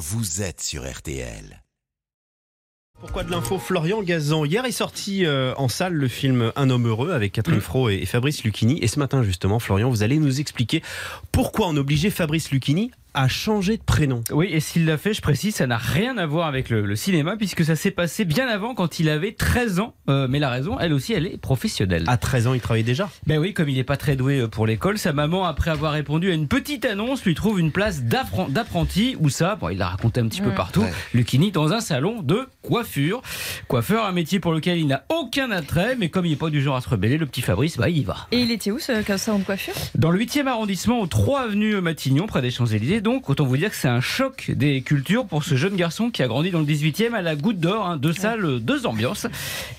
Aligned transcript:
vous 0.00 0.40
êtes 0.40 0.62
sur 0.62 0.90
RTL. 0.90 1.62
Pourquoi 3.00 3.22
de 3.22 3.30
l'info 3.30 3.58
Florian 3.58 4.02
Gazan 4.02 4.46
Hier 4.46 4.64
est 4.64 4.72
sorti 4.72 5.26
euh, 5.26 5.52
en 5.58 5.68
salle 5.68 5.92
le 5.92 6.08
film 6.08 6.52
Un 6.56 6.70
homme 6.70 6.86
heureux 6.86 7.12
avec 7.12 7.32
Catherine 7.32 7.58
Mm. 7.58 7.62
Fro 7.62 7.90
et 7.90 8.06
Fabrice 8.06 8.42
Lucchini. 8.42 8.78
Et 8.82 8.88
ce 8.88 8.98
matin 8.98 9.22
justement, 9.22 9.58
Florian, 9.58 9.90
vous 9.90 10.02
allez 10.02 10.16
nous 10.18 10.40
expliquer 10.40 10.82
pourquoi 11.32 11.68
on 11.68 11.76
obligeait 11.76 12.08
Fabrice 12.10 12.50
Lucchini 12.50 12.92
à 13.14 13.28
changer 13.28 13.76
de 13.76 13.82
prénom. 13.82 14.22
Oui, 14.30 14.48
et 14.50 14.60
s'il 14.60 14.86
l'a 14.86 14.98
fait, 14.98 15.14
je 15.14 15.20
précise, 15.22 15.54
ça 15.56 15.66
n'a 15.66 15.76
rien 15.78 16.16
à 16.18 16.26
voir 16.26 16.46
avec 16.46 16.70
le, 16.70 16.82
le 16.86 16.96
cinéma, 16.96 17.36
puisque 17.36 17.64
ça 17.64 17.76
s'est 17.76 17.90
passé 17.90 18.24
bien 18.24 18.48
avant, 18.48 18.74
quand 18.74 18.98
il 19.00 19.08
avait 19.08 19.32
13 19.32 19.80
ans. 19.80 19.94
Euh, 20.08 20.26
mais 20.28 20.38
la 20.38 20.50
raison, 20.50 20.78
elle 20.80 20.92
aussi, 20.92 21.12
elle 21.12 21.26
est 21.26 21.36
professionnelle. 21.38 22.04
À 22.06 22.16
13 22.16 22.46
ans, 22.48 22.54
il 22.54 22.60
travaillait 22.60 22.84
déjà? 22.84 23.08
Ben 23.26 23.38
oui, 23.38 23.52
comme 23.54 23.68
il 23.68 23.76
n'est 23.76 23.84
pas 23.84 23.96
très 23.96 24.16
doué 24.16 24.40
euh, 24.40 24.48
pour 24.48 24.66
l'école, 24.66 24.98
sa 24.98 25.12
maman, 25.12 25.44
après 25.44 25.70
avoir 25.70 25.92
répondu 25.92 26.30
à 26.30 26.34
une 26.34 26.48
petite 26.48 26.84
annonce, 26.84 27.24
lui 27.24 27.34
trouve 27.34 27.60
une 27.60 27.72
place 27.72 28.02
d'appren- 28.02 28.50
d'apprenti. 28.50 29.16
Où 29.20 29.28
ça 29.28 29.56
Bon, 29.56 29.68
il 29.68 29.78
l'a 29.78 29.88
raconté 29.88 30.20
un 30.20 30.28
petit 30.28 30.40
peu 30.40 30.50
partout. 30.52 30.84
Lucchini 31.14 31.50
dans 31.52 31.72
un 31.72 31.80
salon 31.80 32.22
de 32.22 32.46
coiffure. 32.62 33.22
Coiffeur, 33.68 34.04
un 34.06 34.12
métier 34.12 34.40
pour 34.40 34.52
lequel 34.52 34.78
il 34.78 34.86
n'a 34.86 35.04
aucun 35.08 35.50
attrait, 35.50 35.96
mais 35.98 36.08
comme 36.08 36.26
il 36.26 36.30
n'est 36.30 36.36
pas 36.36 36.50
du 36.50 36.62
genre 36.62 36.76
à 36.76 36.80
se 36.80 36.88
rebeller, 36.88 37.18
le 37.18 37.26
petit 37.26 37.42
Fabrice, 37.42 37.76
bah, 37.76 37.88
il 37.88 37.98
y 37.98 38.04
va. 38.04 38.26
Et 38.32 38.38
il 38.40 38.50
était 38.50 38.70
où 38.70 38.78
ce 38.78 38.92
salon 39.16 39.38
de 39.40 39.44
coiffure? 39.44 39.74
Dans 39.94 40.10
le 40.10 40.18
8e 40.18 40.46
arrondissement, 40.46 41.00
au 41.00 41.06
3 41.06 41.40
avenue 41.42 41.80
Matignon, 41.80 42.26
près 42.26 42.42
des 42.42 42.50
Champs-Élysées, 42.50 42.99
donc, 43.00 43.28
autant 43.30 43.44
vous 43.44 43.56
dire 43.56 43.70
que 43.70 43.76
c'est 43.76 43.88
un 43.88 44.00
choc 44.00 44.50
des 44.50 44.82
cultures 44.82 45.26
pour 45.26 45.44
ce 45.44 45.54
jeune 45.56 45.76
garçon 45.76 46.10
qui 46.10 46.22
a 46.22 46.28
grandi 46.28 46.50
dans 46.50 46.60
le 46.60 46.64
18e 46.66 47.14
à 47.14 47.22
la 47.22 47.36
goutte 47.36 47.58
d'or, 47.58 47.86
hein, 47.86 47.96
deux 47.96 48.12
salles, 48.12 48.60
deux 48.60 48.86
ambiances. 48.86 49.26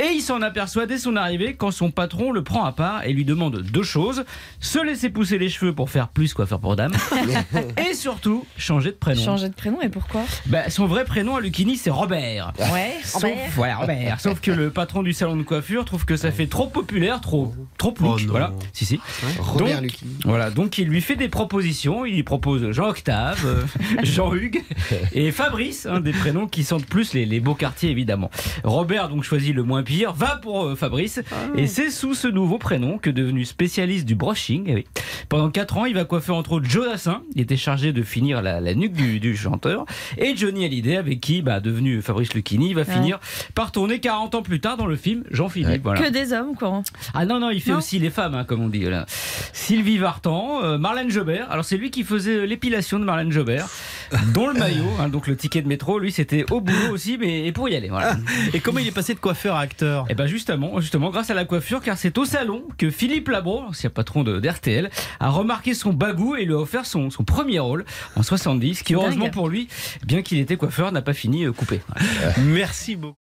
Et 0.00 0.12
il 0.14 0.20
s'en 0.20 0.42
aperçoit 0.42 0.86
dès 0.86 0.98
son 0.98 1.16
arrivée 1.16 1.54
quand 1.54 1.70
son 1.70 1.90
patron 1.90 2.32
le 2.32 2.42
prend 2.42 2.64
à 2.64 2.72
part 2.72 3.04
et 3.04 3.12
lui 3.12 3.24
demande 3.24 3.60
deux 3.62 3.82
choses 3.82 4.24
se 4.60 4.78
laisser 4.78 5.10
pousser 5.10 5.38
les 5.38 5.48
cheveux 5.48 5.74
pour 5.74 5.90
faire 5.90 6.08
plus 6.08 6.32
coiffeur 6.34 6.60
pour 6.60 6.76
dame, 6.76 6.92
et 7.90 7.94
surtout 7.94 8.46
changer 8.56 8.90
de 8.90 8.96
prénom. 8.96 9.22
Changer 9.22 9.48
de 9.48 9.54
prénom 9.54 9.80
et 9.82 9.88
pourquoi? 9.88 10.22
Bah, 10.46 10.70
son 10.70 10.86
vrai 10.86 11.04
prénom 11.04 11.36
à 11.36 11.40
Lucchini, 11.40 11.76
c'est 11.76 11.90
Robert. 11.90 12.52
Ouais, 12.58 12.94
Sauf, 13.04 13.24
ouais, 13.58 13.74
Robert. 13.74 14.20
Sauf 14.20 14.40
que 14.40 14.50
le 14.50 14.70
patron 14.70 15.02
du 15.02 15.12
salon 15.12 15.36
de 15.36 15.42
coiffure 15.42 15.84
trouve 15.84 16.04
que 16.04 16.16
ça 16.16 16.30
fait 16.30 16.46
trop 16.46 16.66
populaire, 16.68 17.20
trop, 17.20 17.54
trop 17.78 17.94
Oh 18.02 18.16
voilà. 18.28 18.52
Si, 18.72 18.84
si. 18.84 19.00
Robert 19.38 19.76
Donc, 19.76 19.82
Lucchini. 19.82 20.16
Voilà, 20.24 20.50
donc 20.50 20.78
il 20.78 20.88
lui 20.88 21.00
fait 21.00 21.16
des 21.16 21.28
propositions. 21.28 22.04
Il 22.04 22.14
lui 22.14 22.22
propose 22.22 22.70
Jean-Octave, 22.72 23.05
euh, 23.08 23.62
Jean-Hugues 24.02 24.62
et 25.12 25.30
Fabrice, 25.32 25.86
hein, 25.86 26.00
des 26.00 26.12
prénoms 26.12 26.46
qui 26.46 26.64
sentent 26.64 26.86
plus 26.86 27.12
les, 27.14 27.26
les 27.26 27.40
beaux 27.40 27.54
quartiers 27.54 27.90
évidemment. 27.90 28.30
Robert 28.64 29.08
donc 29.08 29.22
choisit 29.24 29.54
le 29.54 29.62
moins 29.62 29.82
pire, 29.82 30.12
va 30.12 30.36
pour 30.36 30.64
euh, 30.64 30.74
Fabrice, 30.76 31.20
et 31.56 31.66
c'est 31.66 31.90
sous 31.90 32.14
ce 32.14 32.28
nouveau 32.28 32.58
prénom 32.58 32.98
que 32.98 33.10
devenu 33.10 33.44
spécialiste 33.44 34.06
du 34.06 34.14
brushing. 34.14 34.64
eh 34.66 34.74
oui. 34.74 34.86
Pendant 35.28 35.50
4 35.50 35.78
ans, 35.78 35.84
il 35.86 35.94
va 35.94 36.04
coiffer 36.04 36.32
entre 36.32 36.52
autres 36.52 36.68
Joe 36.68 36.86
Dassin, 36.88 37.22
il 37.34 37.40
était 37.42 37.56
chargé 37.56 37.92
de 37.92 38.02
finir 38.02 38.42
la, 38.42 38.60
la 38.60 38.74
nuque 38.74 38.92
du, 38.92 39.20
du 39.20 39.36
chanteur, 39.36 39.84
et 40.18 40.36
Johnny 40.36 40.64
Hallyday 40.64 40.96
avec 40.96 41.20
qui, 41.20 41.42
bah, 41.42 41.60
devenu 41.60 42.02
Fabrice 42.02 42.34
Lucchini, 42.34 42.68
il 42.70 42.74
va 42.74 42.84
finir 42.84 43.18
par 43.54 43.72
tourner 43.72 43.98
40 44.00 44.34
ans 44.36 44.42
plus 44.42 44.60
tard 44.60 44.76
dans 44.76 44.86
le 44.86 44.96
film 44.96 45.24
Jean-Philippe. 45.30 45.82
Voilà. 45.82 46.00
Que 46.00 46.10
des 46.10 46.32
hommes, 46.32 46.54
quoi. 46.56 46.82
Ah 47.14 47.24
non, 47.26 47.40
non, 47.40 47.50
il 47.50 47.60
fait 47.60 47.72
Non. 47.72 47.78
aussi 47.78 47.98
les 47.98 48.10
femmes, 48.10 48.34
hein, 48.34 48.44
comme 48.44 48.60
on 48.62 48.68
dit. 48.68 48.80
Là. 48.80 49.06
Sylvie 49.56 49.96
Vartan, 49.96 50.62
euh, 50.62 50.78
Marlène 50.78 51.10
Jobert. 51.10 51.50
Alors, 51.50 51.64
c'est 51.64 51.78
lui 51.78 51.90
qui 51.90 52.04
faisait 52.04 52.46
l'épilation 52.46 52.98
de 52.98 53.04
Marlène 53.04 53.32
Jobert, 53.32 53.66
dont 54.34 54.46
le 54.48 54.52
maillot, 54.52 54.84
hein, 55.00 55.08
donc 55.08 55.26
le 55.26 55.34
ticket 55.34 55.62
de 55.62 55.66
métro. 55.66 55.98
Lui, 55.98 56.12
c'était 56.12 56.44
au 56.52 56.60
boulot 56.60 56.92
aussi, 56.92 57.16
mais 57.18 57.46
et 57.46 57.52
pour 57.52 57.68
y 57.68 57.74
aller. 57.74 57.88
Voilà. 57.88 58.16
Et 58.52 58.60
comment 58.60 58.78
il 58.78 58.86
est 58.86 58.92
passé 58.94 59.14
de 59.14 59.18
coiffeur 59.18 59.56
à 59.56 59.60
acteur? 59.60 60.04
Et 60.10 60.14
ben 60.14 60.26
justement, 60.26 60.78
justement, 60.80 61.10
grâce 61.10 61.30
à 61.30 61.34
la 61.34 61.46
coiffure, 61.46 61.80
car 61.80 61.96
c'est 61.96 62.16
au 62.18 62.26
salon 62.26 62.64
que 62.76 62.90
Philippe 62.90 63.28
Labro, 63.28 63.62
ancien 63.62 63.88
patron 63.88 64.22
de 64.24 64.38
d'RTL, 64.38 64.90
a 65.20 65.30
remarqué 65.30 65.72
son 65.72 65.92
bagou 65.92 66.36
et 66.36 66.44
lui 66.44 66.52
a 66.52 66.58
offert 66.58 66.84
son, 66.84 67.10
son 67.10 67.24
premier 67.24 67.58
rôle 67.58 67.86
en 68.14 68.22
70, 68.22 68.82
qui 68.82 68.94
heureusement 68.94 69.30
pour 69.30 69.48
lui, 69.48 69.68
bien 70.06 70.20
qu'il 70.22 70.38
était 70.38 70.56
coiffeur, 70.56 70.92
n'a 70.92 71.02
pas 71.02 71.14
fini 71.14 71.44
euh, 71.44 71.52
coupé. 71.52 71.80
Voilà. 71.88 72.34
Merci 72.44 72.94
beaucoup. 72.94 73.25